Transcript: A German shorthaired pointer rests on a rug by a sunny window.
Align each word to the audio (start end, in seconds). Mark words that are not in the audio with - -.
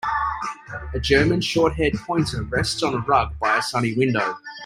A 0.95 0.99
German 0.99 1.41
shorthaired 1.41 1.95
pointer 2.07 2.41
rests 2.41 2.81
on 2.81 2.95
a 2.95 2.99
rug 3.05 3.37
by 3.39 3.57
a 3.57 3.61
sunny 3.61 3.93
window. 3.93 4.35